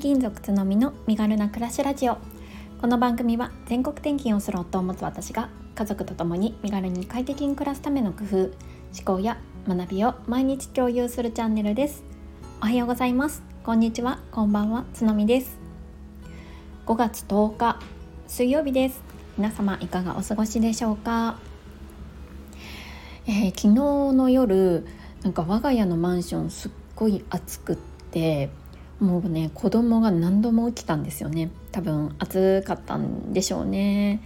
[0.00, 2.16] 勤族つのみの身軽な暮らしラジオ。
[2.80, 8.50] この番組は全国転勤をする夫を持つ私が家族と共に身軽に快適に暮らすための工夫思
[9.04, 9.36] 考や
[9.68, 12.02] 学びを毎日共有するチャンネルです。
[12.62, 13.42] おはようございます。
[13.62, 14.20] こんにちは。
[14.30, 14.86] こんばんは。
[14.94, 15.58] つのみです。
[16.86, 17.78] 5月10日
[18.26, 19.02] 水曜日です。
[19.36, 21.38] 皆様いかがお過ごしでしょうか、
[23.26, 23.74] えー、昨日
[24.14, 24.86] の夜
[25.22, 28.48] なんか我が家のマンションすっごい暑くって
[29.00, 31.50] もうね子供が何度も起きたんですよね。
[31.72, 34.20] 多分暑かったんでしょうね。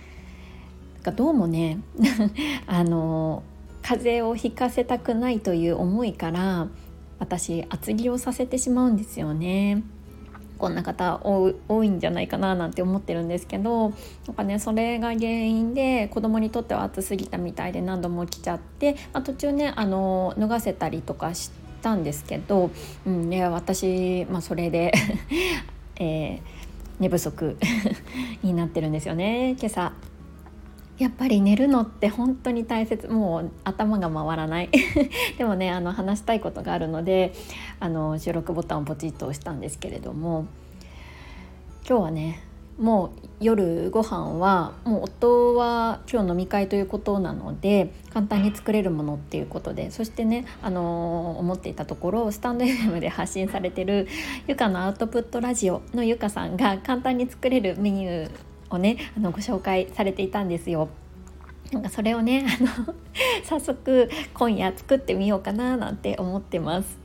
[1.05, 1.79] かどうもね
[2.67, 3.43] あの
[3.83, 6.69] 風邪をひかせたくないという思いから
[7.19, 9.83] 私厚着をさせてしまうんですよね。
[10.57, 13.93] こんな方多いんじゃないかななんて思ってるんですけど
[14.27, 22.71] なんかねそれが原因で子供にとっては暑すぎたみたいで何度も来ちゃって、まあ、途中ねあの脱がせたりとかしてたんですけど、
[23.07, 24.93] うんね、私、まあ、それで
[26.01, 26.41] えー、
[26.99, 27.57] 寝不足
[28.43, 29.55] になってるんですよね。
[29.59, 29.93] 今朝。
[30.97, 33.09] やっぱり寝るのって本当に大切。
[33.09, 34.71] もう頭が回らない。
[35.39, 37.33] でもねあの話したいことがあるので
[37.81, 40.47] あの収録ボタンをポチッと押したんですけれども。
[41.87, 42.41] 今日はね
[42.79, 54.09] もう夜ご飯はもう夫は今日飲み会ということなので簡単に作れるものっていうことでそしてね、あのー、思っていたところスタンド FM で発信されてる
[54.49, 58.31] ゆかのアウトプットラジオのゆかさんが簡単に作れるメニュー
[58.71, 60.89] をねあのご紹介されていたんですよ。
[61.73, 62.95] なんかそれをねあの
[63.45, 67.04] 早速今夜作ってみようかななんて思ってます。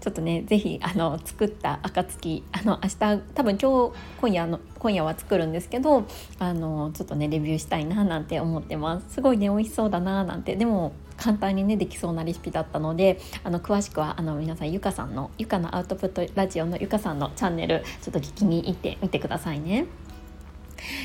[0.00, 6.06] ちょっとね是非あの作った暁あの明日多分今日今夜の今夜は作るんですけど
[6.38, 19.86] あのちょっとねレビューしたいななんて思ってますすごいね美味しそうだななんてでも簡単にねできそうなレシピだったのであの詳しくはあの皆さんゆかさんのゆかのアウトプットラジオのゆかさんのチャンネルちょっと聞きに行ってみてくださいね。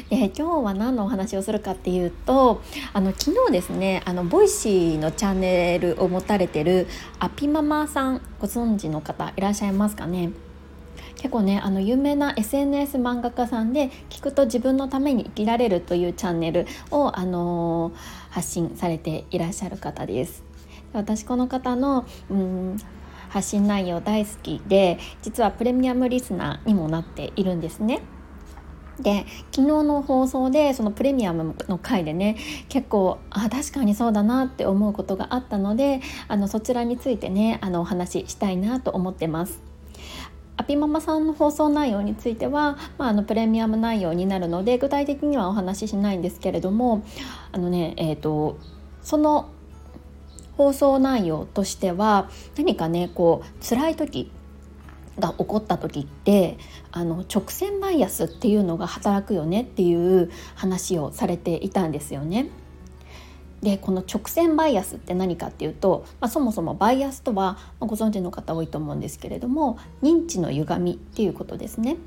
[0.10, 2.62] で今日は何のお話をするかっていうと
[2.94, 6.88] あの昨日ですねあの Voicy のチャンネルを持たれてる
[7.20, 10.32] アピママさんご存知の方いらっしゃいますかね？
[11.16, 17.94] 結構ねあの有名な SNS 漫画家さんで聞くと自分のために生きられるというチャンネルを、あのー、
[18.30, 20.44] 発信されていらっしゃる方です。
[20.94, 22.78] 私この方のうん
[23.30, 28.02] 発信内容大好きで実はプレミアムリスナーにもなっているんですね。
[29.00, 32.38] で昨日の放送でそのプレミアムの回でね
[32.70, 39.62] 結構あ確かにそうだなって思うことがあったのであのそちらについてねあのお話ししたいなと思ってます。
[40.58, 47.04] アピママさんの放送内容については、まあ、あのプレミアム内容になるので具体的にはお話ししないんですけれども
[47.52, 48.58] あのねえーと
[49.02, 49.50] その
[50.58, 54.32] 放送内容としては何かねこう辛い時
[55.20, 56.58] が起こった時って
[56.92, 62.50] あの直線バイアスっていうのが働くよねっていう話をされていたんですよね。
[63.62, 71.98] でこの直線バイアスって何かっていうと、まあ、そもそもバイアスとは、まあ、ご存知の方多いと思うんですけれども認知の歪みっていうことですね。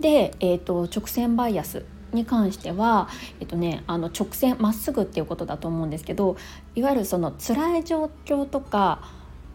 [0.00, 3.08] で、えーと、直線バイアスに関しては、
[3.40, 6.36] えっとね、あの直線まっすぐっていうことだと思うんですけど
[6.74, 9.02] いわゆるその辛い状況とか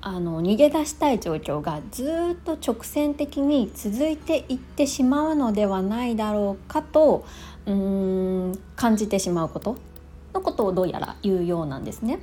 [0.06, 2.04] あの逃げ出したい状況がず
[2.34, 7.26] っと直線的に続いていってしまうのではないだろうかと
[7.66, 9.78] うーん感じてしまうこと
[10.34, 12.20] のことをどうやら言うようなんですね。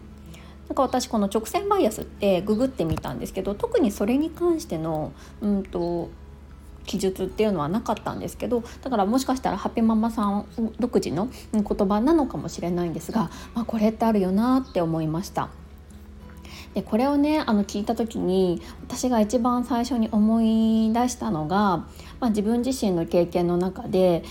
[0.68, 6.10] なんか私この直線バイアスってググってみたんですけど特にそれに関してのうんと
[6.84, 10.46] 記述っていうのはなかったんですけどだからもしかしたらハピママさん
[10.78, 15.48] 独自の言葉なのかもしれないんですが、まあ、これってあるよなって思いました。
[16.74, 21.78] でこれをねあの聞いた時に私が一番最初に思い出したのが、
[22.20, 24.22] まあ、自分自身の経験の中で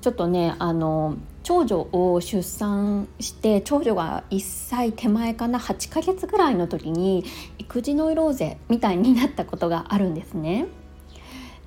[0.00, 7.24] ちょっとねあの長女を出産して長女が1歳手前かな8ヶ月ぐらいの時に
[7.58, 10.66] 育児ノイローゼみたいになったことがあるんですね。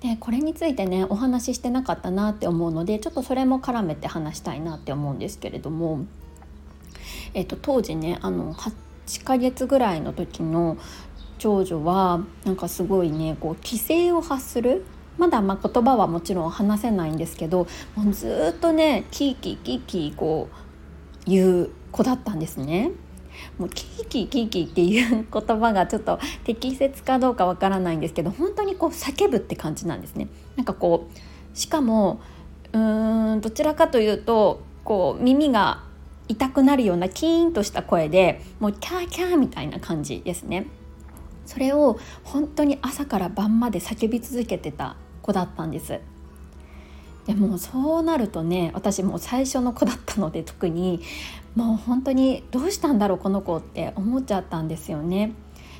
[0.01, 6.05] でこれについてねお話ししてなかったなって思うのでちょっとそれも絡めて話したいなって思うんですけれども、
[7.33, 8.53] えっと、当時ねあの
[9.07, 10.77] 8ヶ月ぐらいの時の
[11.39, 14.85] 長女はなんかすごいねこう規制を発する
[15.17, 22.91] まだま言葉はもちろん話せないんですけどもうずっとねキーキーキーキーこう言う子だったんですね。
[23.59, 30.27] もうキーキーキーキーっていう言葉がちょっと適切かどうかわからないんですけど本当にこう叫ぶって感じなんですね。
[30.55, 32.19] なんかこうしかも
[32.73, 35.83] うーんどちらかというとこう耳が
[36.27, 40.67] 痛くなるようなキーンとした声でもうキャーキャーみたいな感じですね。
[41.47, 45.99] それを本当に朝から晩まで叫び続けてた子だったんです
[47.25, 51.01] でもそうなるとね私もう最初の子だったので特に
[51.55, 55.33] もう本当にどうしたんだろうこの子って思っちゃったんですよね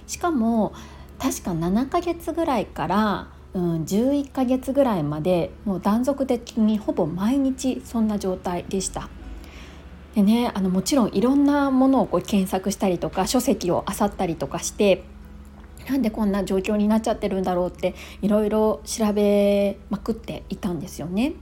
[0.08, 0.74] しかも
[1.20, 9.10] 確か7ヶ月ぐらいからうん、11ヶ月ぐらいまでもう断続的にほぼ毎日そんな状態でした。
[10.18, 15.04] でねあのもちろんいろんなものをこう検索したりとか書籍を漁ったりとかして
[15.88, 17.94] なんでこんな状況になっちゃってるんだろうって
[18.24, 21.34] いろいろ調べまくっていたんですよね。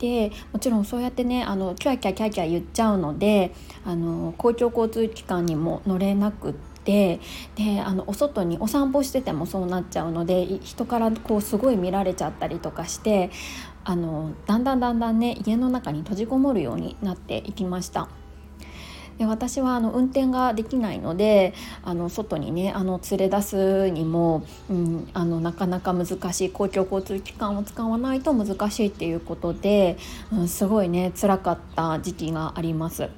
[0.00, 3.54] でもちろんそうやってねあのキャキャキャキャ言っちゃうので
[3.84, 6.64] あの公共交通機関にも乗れなくって。
[6.84, 13.30] であのお外にお散歩しててもそうなっちゃうので人からこうすごい見られちゃったりとかして
[13.84, 18.08] あのだんだんだんだんね家の中に閉じこもるようになっていきました。
[19.18, 21.54] で私はあの運転ができないので
[21.84, 29.96] あの外にねあの連れ出すにも、うん、あのなかなか難しい公共交通機関を使わないと難しいっていうことで、
[30.32, 33.08] うん、すごいね辛かった時期があります。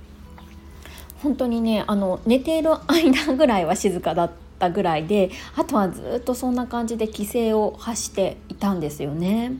[1.22, 9.52] 本当にねあの寝ている間ぐらいは静かだったぐらいであとはずっとそんな感じで規制を発していたんですよね。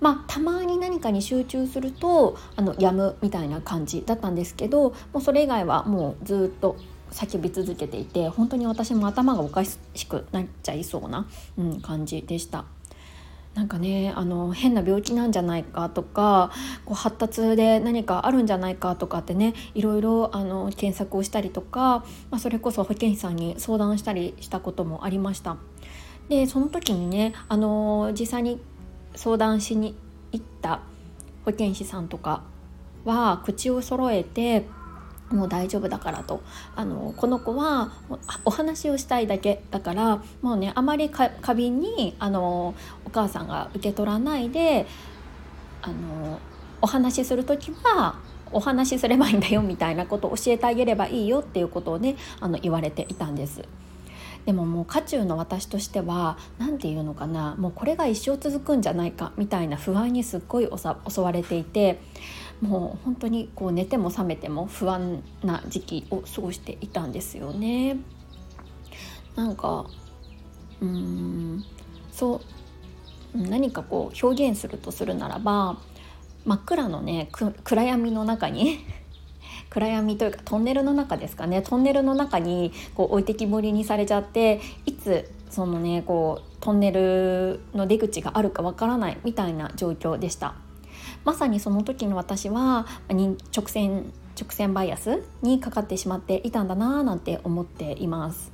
[0.00, 6.76] まあ、たまに何かに集中するとあのやむみたいな感じだったんですけどもうそれ以外はもうずっと
[7.10, 11.26] 叫び続けていて本当に私も頭がおかしくなっちゃいそうな、
[11.56, 12.64] うん、感じでした。
[13.54, 16.50] なんかねあの変な病気なんじゃないかとか
[16.84, 25.56] こう発達で何かあるんじゃないかとかってねいろいろあの検索をしたりとか、まあ、それこそ保健師さんに相談したりしたこともありました。
[26.28, 28.60] でその時にねあの実際に
[29.14, 29.96] 相談しに
[30.32, 30.80] 行った
[31.44, 32.42] 保健師さんとか
[33.04, 34.66] は口を揃えて
[35.30, 36.42] もう大丈夫だからと
[36.76, 37.92] あのこの子は
[38.44, 42.74] お話をしたいだけだからもうねあまり過敏にあの
[43.04, 44.86] お母さんが受け取らないで
[45.82, 46.40] あの
[46.82, 48.16] お話しする時は
[48.52, 53.62] お話しすればいいんだよみたいなことを教えてあげればいいよっていうことをねあの言われていたんです。
[54.46, 60.68] でももう渦中の私としては何て言うのかなもうこれが一生続くんじゃないかみたいな不安にすっごい
[61.08, 62.00] 襲われていて
[62.60, 67.98] もう本当にこう寝ても覚めても不安な時期を過ごしていたんですよね。
[69.34, 69.86] なんか
[70.80, 71.64] うーん
[72.12, 72.40] そ
[73.34, 75.78] う何かこう表現するとするならば
[76.44, 77.28] 真っ暗のね
[77.64, 78.84] 暗闇の中に
[79.74, 81.60] 暗闇というかトンネルの中ですかね。
[81.60, 90.54] トンネルの中にこう置いてきぼりにされちゃっていつそのねこうトンネルの出口があるかわからないみたいな状況でした。
[91.24, 93.36] まさにその時の私は直
[93.66, 98.52] 線直線バイアスにかかってしまっていたんだなぁなんて思っています。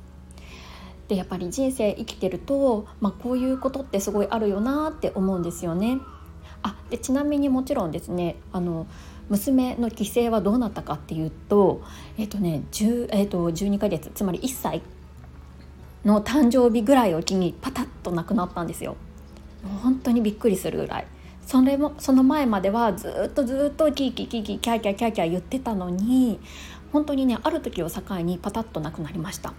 [1.07, 5.99] でやっぱり人生生きてると、まあ、こういうことってすごいあるよなって思うんですよね。
[6.63, 8.87] あでちなみにもちろんですねあの
[9.31, 11.81] 娘の帰省はどうなったかっていうと,、
[12.17, 14.81] えっとね10えっと、12ヶ月つまり1歳
[16.05, 18.95] の誕生日ぐらいを機にパタッと亡くなったんですよ。
[19.83, 21.07] 本当にびっくりするぐらい
[21.45, 26.39] それもその前まではずっとずっとキーキーキーキーキャーキャーキャーキャー言ってたのに
[26.91, 29.53] 本当にねある時を境にパタッと亡くなりました。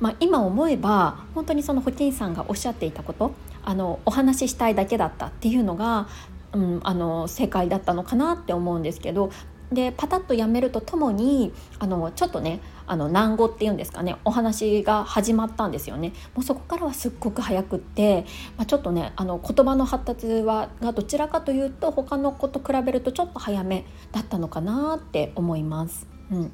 [0.00, 3.32] まあ、今思えば本当にその保健師さんがおっしゃっていたこと
[3.64, 6.08] あのお話ししたいだけだったっていうのが
[6.54, 9.30] うん、あの正解だったのかなって思うんですけど
[9.72, 18.24] でパタッとやめるとともにあのちょっとねあの難語っていうんですかねお話が始まったんですよねもうそこからはすっごく早くって、
[18.56, 26.06] まあ、ちょっとねあの言葉の発達はがどちらかというと他の子と比べるとちょっと早めだったのかなって思います。
[26.30, 26.52] うん、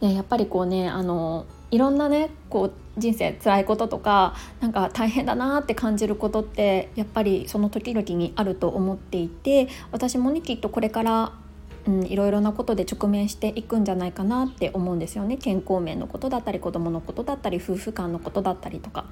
[0.00, 11.32] でやっぱりこうねあのいろんなねこう人生辛いこととかなんか大変だなって感じることってやっぱりその時々にあると思っていて私もねきっとこれから
[11.86, 19.06] うん、いろいろなことで直面していくんじゃないかなって思うんですよね健康面のことだったり子どものことだったり夫婦間のことだったりとか。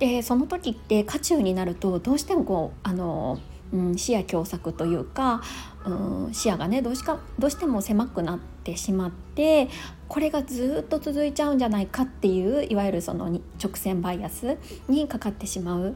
[0.00, 3.38] でその時って渦中になるとどうしてもこうあの、
[3.72, 5.40] うん、視野狭窄というか、
[5.86, 9.68] うん、視野がねどうしかどうしても狭くなっててしまって
[10.08, 14.56] これがずっと続いちゃうんじゃないかっていういわゆるその直線バイアス
[14.88, 15.92] にかかってしまうっ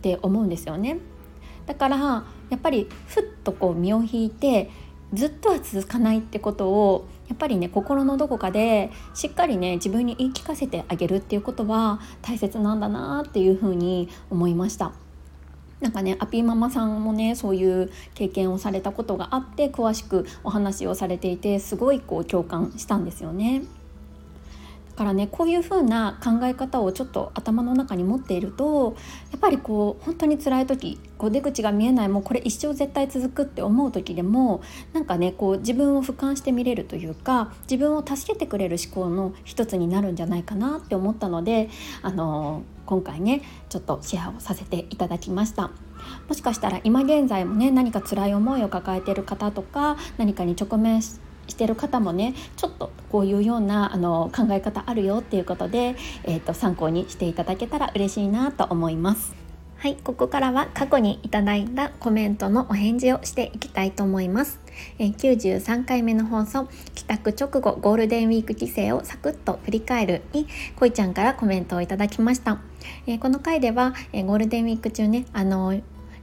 [0.00, 0.98] て思うんですよね。
[1.66, 4.70] だからやっぱりふっとこう身を引いて
[5.12, 14.92] ずっとは続かないってことをやっぱりね心のどこかでしっかりね自分に言い聞かせてあげるっていうことは大切なんだなっていうふうに思いました。
[15.82, 23.62] なんかねアピーママさんもねそういう経験をされたことがあって詳しくお話をされていてすごいこう共感したんですよね。
[24.92, 28.96] からねこういう風な考え方をちょっと頭の中に持っていると
[29.30, 41.70] やっぱりこう本当に辛い時こう出口が見えないもうこれ一生絶対続くって思う時でもなんかねこう自分を俯瞰して見れるというか自分を助けてくれる思考の一つになるんじゃないかなって思ったので
[42.02, 45.70] あの今回ねちょっとシェアをさせていただきました。
[46.28, 59.42] もしかしたら今現在もね何か辛い思いを抱えている方とか何かに直面してしてる方もねちょっとこういうようなあの考え方あるよっていうことで、えーと、参考にしていただけたら嬉しいなと思います。
[59.82, 64.60] はい、ここからは過去にいただいたコメントのお返事をしていきたいと思います。
[65.00, 70.46] え、93回目の放送帰宅直後ゴールデンウィーク帰省をサクッと振り返るに
[70.76, 72.60] こいちゃんからコメントをいただきました。
[73.08, 75.74] え、この回では、え、ゴールデンウィーク中ねあの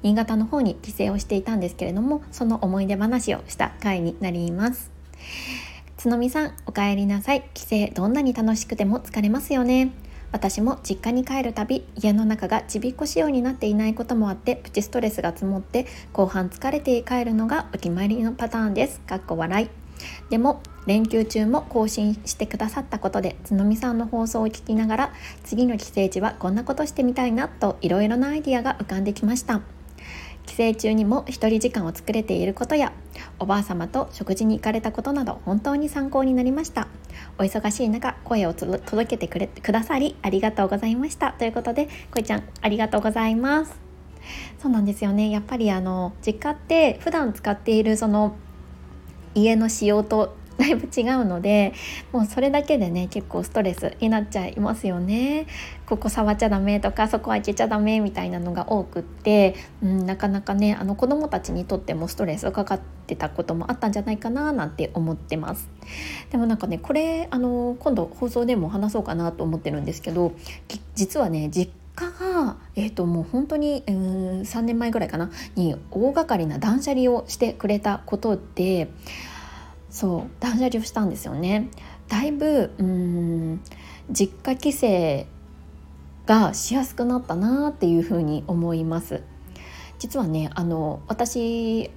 [0.03, 4.98] 新潟の方に帰省をしていたんですけれどもその思い出話をした回になります。
[5.97, 7.43] つのみさん、お帰りなさい。
[7.53, 9.91] 帰省どんなに楽しくても疲れますよね。
[10.31, 18.99] 私も実家に帰るたび家の中がちびっこ仕様になっていないこともあってプチストレスが積もって後半疲れて帰るのがお決まりのパターンです。
[19.01, 19.69] かっこ笑い。
[20.29, 29.61] でも連休中も更新してくださったことでつのみさんの放送を聞きながら次の帰省地はこんなことしてみたいなといろいろなアイディアが浮かんできました。
[30.49, 32.91] 帰省中にも一人時間を作れていることや
[33.37, 36.87] おばあ様と食事に行かれたことなど本当に参考になりました。
[37.37, 41.33] お忙しい中声を届けてくれくださりありがとうございました。
[41.33, 43.79] ということでこいちゃんありがとうございます。
[44.59, 45.29] そうなんですよね。
[45.29, 48.35] やっぱりあの実家って普段使っているその
[49.35, 51.73] 家の仕様とだいぶ違うので
[52.11, 55.47] もうそれだけでね結構ストレスになっちゃいますよね。
[55.85, 65.69] ここ触っちゃダメとかそこ開けちゃダメみたいなのが多くって、うん、なかなかねあの子どもたちにとってもストレスかかってたこともあったんじゃないかななんて思ってます。
[66.29, 70.33] でもなんかねこれあの今度放送でも話そうかなと思ってるんですけど
[70.93, 78.89] 実はね実家が、えーと、もう本当に、うん、3年前ぐらいかなに大掛かりな断捨離をしてくれたことで
[79.89, 81.69] そう断捨離をしたんですよね。
[82.07, 83.61] だいぶうん
[84.11, 85.25] 実家帰省
[86.25, 89.21] がしやすくなったなっていうふうに思います。
[89.97, 91.91] 実はねあの私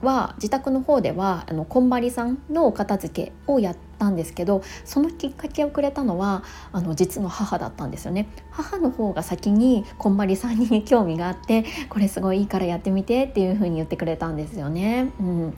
[0.00, 8.28] は自宅の方ではあのこんまりさんのお片付けをやったんですけどそのきっかけをくれたのはあの実の母だったんですよね。
[8.50, 15.12] 母の方が先にこんまりさんに興味があってこれすごいいいからやってみてっていう風に言ってくれたんですよね。
[15.20, 15.54] うん。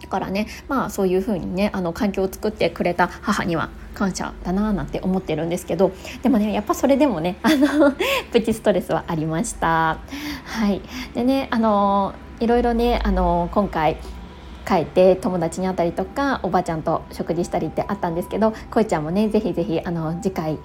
[0.00, 7.92] だからねまあそういう風にねあの環境を作ってくれた母には感謝だなーなんて思ってるんですけどでもねやっぱそれでもね あの
[8.30, 9.98] プチストレスはありました。
[10.44, 10.82] はい。
[11.14, 13.96] でねあのいろいろねあの今回
[14.66, 20.58] 帰って友達に会ったりとかおばあちゃんと食事したりってあったんですけどこいちゃんもねぜひぜひあの次回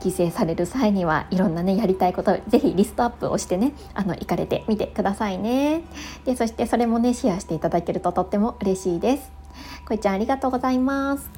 [0.00, 5.82] 帰省される際にはいろんなねやりたいことぜひリストアップをしてねあの行かれてみてくださいね。
[6.24, 9.30] でそしてそれもねシェアしていただけるととっても嬉しいです。
[9.86, 11.30] こいちゃんありがとうございます。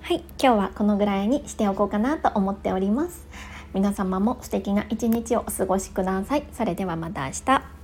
[0.00, 3.26] はい今日はこのぐらいにしておこうかなと思っております。
[3.74, 6.44] 皆様も素敵な一日をお過ごしください。
[6.52, 7.75] それではまた明日。